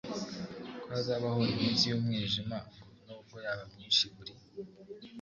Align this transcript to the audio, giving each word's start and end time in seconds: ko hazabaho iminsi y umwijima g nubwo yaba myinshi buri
ko 0.81 0.85
hazabaho 0.91 1.39
iminsi 1.51 1.83
y 1.89 1.93
umwijima 1.97 2.55
g 2.69 2.71
nubwo 3.05 3.35
yaba 3.45 3.63
myinshi 3.73 4.03
buri 4.13 4.33